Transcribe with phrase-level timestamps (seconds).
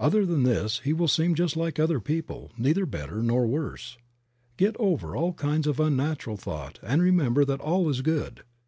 [0.00, 3.96] Other than this he will seem just like other people, neither better nor worse.
[4.56, 8.42] Get over all kinds of unnatural thought and remember that all is good.